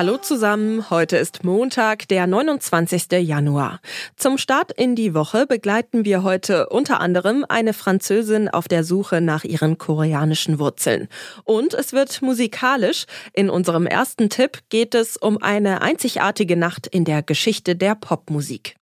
[0.00, 3.20] Hallo zusammen, heute ist Montag, der 29.
[3.20, 3.80] Januar.
[4.16, 9.20] Zum Start in die Woche begleiten wir heute unter anderem eine Französin auf der Suche
[9.20, 11.08] nach ihren koreanischen Wurzeln.
[11.44, 13.04] Und es wird musikalisch.
[13.34, 18.79] In unserem ersten Tipp geht es um eine einzigartige Nacht in der Geschichte der Popmusik.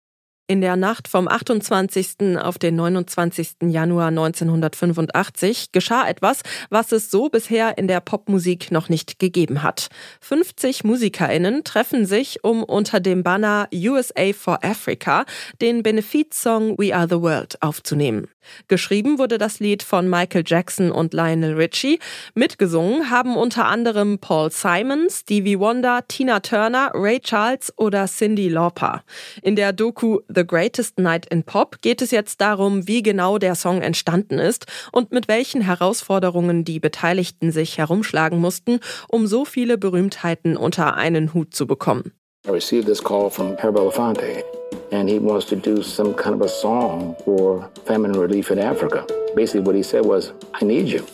[0.51, 2.37] In der Nacht vom 28.
[2.37, 3.69] auf den 29.
[3.69, 9.87] Januar 1985 geschah etwas, was es so bisher in der Popmusik noch nicht gegeben hat.
[10.19, 15.23] 50 MusikerInnen treffen sich, um unter dem Banner USA for Africa
[15.61, 18.27] den Benefizsong We Are the World aufzunehmen.
[18.67, 21.99] Geschrieben wurde das Lied von Michael Jackson und Lionel Richie.
[22.33, 29.03] Mitgesungen haben unter anderem Paul Simon, Stevie Wonder, Tina Turner, Ray Charles oder Cindy Lauper.
[29.41, 33.55] In der Doku The Greatest Night in Pop geht es jetzt darum, wie genau der
[33.55, 39.77] Song entstanden ist und mit welchen Herausforderungen die Beteiligten sich herumschlagen mussten, um so viele
[39.77, 42.11] Berühmtheiten unter einen Hut zu bekommen.
[42.47, 44.43] I received this call from Herb Belafonte.
[44.91, 49.05] and he wants to do some kind of a song for famine relief in Africa.
[49.35, 51.05] Basically, what he said was, I need you.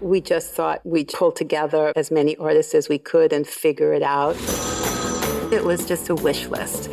[0.00, 4.02] We just thought we'd pull together as many artists as we could and figure it
[4.02, 4.36] out.
[5.52, 6.88] It was just a wish list.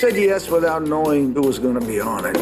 [0.00, 2.34] Said yes without knowing who was going to be on it.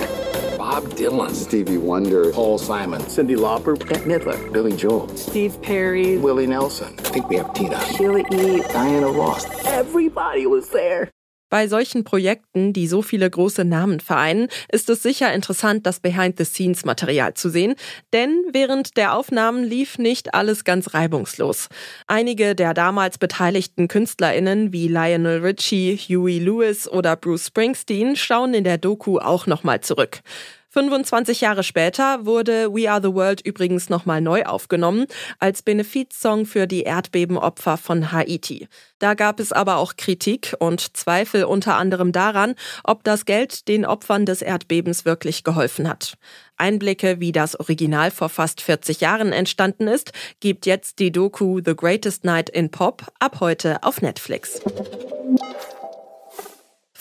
[0.57, 6.47] Bob Dylan, Stevie Wonder, Paul Simon, Cindy Lauper, Bette Midler, Billy Joel, Steve Perry, Willie
[6.47, 6.95] Nelson.
[7.01, 9.45] I think we have Tina, Sheila E., Diana Ross.
[9.67, 11.11] Everybody was there.
[11.51, 17.35] Bei solchen Projekten, die so viele große Namen vereinen, ist es sicher interessant, das Behind-the-Scenes-Material
[17.35, 17.75] zu sehen,
[18.13, 21.69] denn während der Aufnahmen lief nicht alles ganz reibungslos.
[22.07, 28.65] Einige der damals beteiligten KünstlerInnen wie Lionel Richie, Huey Lewis oder Bruce Springsteen schauen in
[28.65, 30.21] der Doku auch nochmal zurück.
[30.71, 35.07] 25 Jahre später wurde We Are the World übrigens nochmal neu aufgenommen
[35.39, 38.69] als Benefizsong für die Erdbebenopfer von Haiti.
[38.99, 43.87] Da gab es aber auch Kritik und Zweifel unter anderem daran, ob das Geld den
[43.87, 46.19] Opfern des Erdbebens wirklich geholfen hat.
[46.59, 51.77] Einblicke, wie das Original vor fast 40 Jahren entstanden ist, gibt jetzt die Doku The
[51.77, 54.61] Greatest Night in Pop ab heute auf Netflix.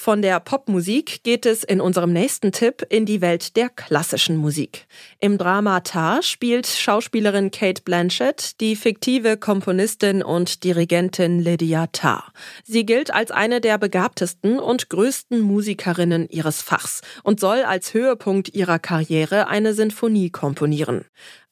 [0.07, 4.87] Von der Popmusik geht es in unserem nächsten Tipp in die Welt der klassischen Musik.
[5.19, 12.31] Im Drama Tar spielt Schauspielerin Kate Blanchett die fiktive Komponistin und Dirigentin Lydia Tarr.
[12.63, 18.55] Sie gilt als eine der begabtesten und größten Musikerinnen ihres Fachs und soll als Höhepunkt
[18.55, 21.03] ihrer Karriere eine Sinfonie komponieren.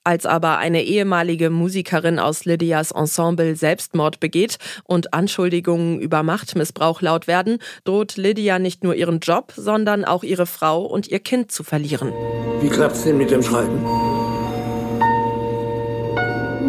[0.07, 7.25] Als aber eine ehemalige Musikerin aus Lydias Ensemble Selbstmord begeht und Anschuldigungen über Machtmissbrauch laut
[7.25, 11.63] werden, droht Lydia nicht nur ihren Job, sondern auch ihre Frau und ihr Kind zu
[11.63, 12.13] verlieren.
[12.61, 13.83] Wie klappt's denn mit dem Schreiben?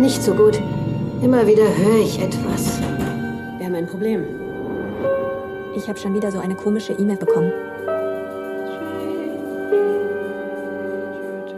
[0.01, 0.59] Nicht so gut.
[1.23, 2.81] Immer wieder höre ich etwas.
[3.59, 4.25] Wir haben ein Problem.
[5.77, 7.53] Ich habe schon wieder so eine komische E-Mail bekommen.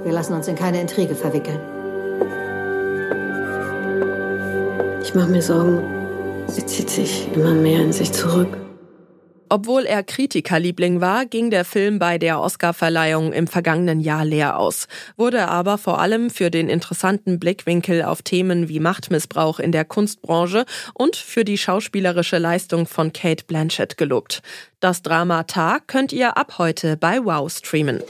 [0.08, 1.60] Wir lassen uns in keine Intrige verwickeln.
[5.02, 5.82] Ich mache mir Sorgen.
[6.46, 8.56] Sie zieht sich immer mehr in sich zurück.
[9.50, 14.88] Obwohl er Kritikerliebling war, ging der Film bei der Oscarverleihung im vergangenen Jahr leer aus,
[15.18, 20.64] wurde aber vor allem für den interessanten Blickwinkel auf Themen wie Machtmissbrauch in der Kunstbranche
[20.94, 24.40] und für die schauspielerische Leistung von Kate Blanchett gelobt.
[24.80, 28.02] Das Drama Tar könnt ihr ab heute bei Wow streamen.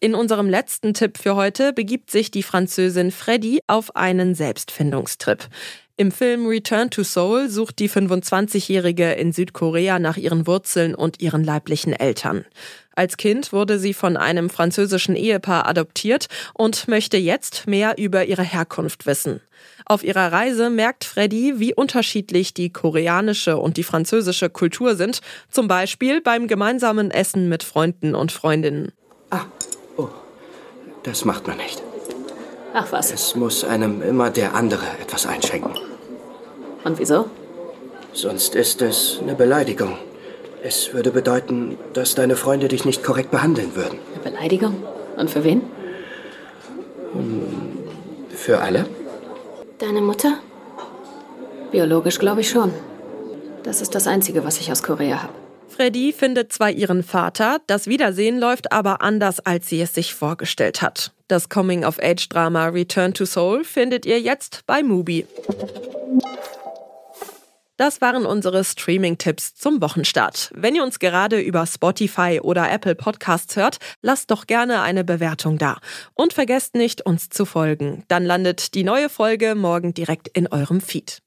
[0.00, 5.48] In unserem letzten Tipp für heute begibt sich die Französin Freddy auf einen Selbstfindungstrip.
[5.96, 11.42] Im Film Return to Seoul sucht die 25-Jährige in Südkorea nach ihren Wurzeln und ihren
[11.42, 12.44] leiblichen Eltern.
[12.94, 18.44] Als Kind wurde sie von einem französischen Ehepaar adoptiert und möchte jetzt mehr über ihre
[18.44, 19.40] Herkunft wissen.
[19.84, 25.20] Auf ihrer Reise merkt Freddy, wie unterschiedlich die koreanische und die französische Kultur sind,
[25.50, 28.92] zum Beispiel beim gemeinsamen Essen mit Freunden und Freundinnen.
[29.30, 29.46] Ah,
[29.98, 30.08] oh,
[31.02, 31.82] das macht man nicht.
[32.72, 33.12] Ach was.
[33.12, 35.72] Es muss einem immer der andere etwas einschenken.
[36.84, 37.26] Und wieso?
[38.12, 39.98] Sonst ist es eine Beleidigung.
[40.62, 43.98] Es würde bedeuten, dass deine Freunde dich nicht korrekt behandeln würden.
[44.14, 44.82] Eine Beleidigung?
[45.16, 45.62] Und für wen?
[48.30, 48.86] Für alle?
[49.78, 50.38] Deine Mutter?
[51.70, 52.72] Biologisch glaube ich schon.
[53.62, 55.32] Das ist das Einzige, was ich aus Korea habe.
[55.78, 60.82] Freddy findet zwar ihren Vater, das Wiedersehen läuft aber anders, als sie es sich vorgestellt
[60.82, 61.12] hat.
[61.28, 65.24] Das Coming-of-Age-Drama Return to Soul findet ihr jetzt bei Mubi.
[67.76, 70.50] Das waren unsere Streaming-Tipps zum Wochenstart.
[70.52, 75.58] Wenn ihr uns gerade über Spotify oder Apple Podcasts hört, lasst doch gerne eine Bewertung
[75.58, 75.78] da.
[76.14, 78.02] Und vergesst nicht, uns zu folgen.
[78.08, 81.22] Dann landet die neue Folge morgen direkt in eurem Feed.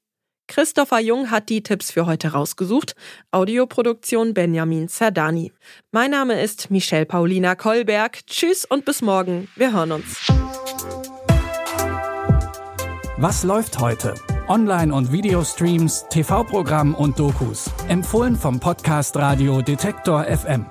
[0.52, 2.94] Christopher Jung hat die Tipps für heute rausgesucht.
[3.30, 5.50] Audioproduktion Benjamin Zerdani.
[5.92, 8.26] Mein Name ist Michelle Paulina Kolberg.
[8.26, 9.48] Tschüss und bis morgen.
[9.56, 10.30] Wir hören uns.
[13.16, 14.12] Was läuft heute?
[14.46, 17.70] Online- und Videostreams, TV-Programm und Dokus.
[17.88, 20.66] Empfohlen vom Podcast Radio Detektor FM.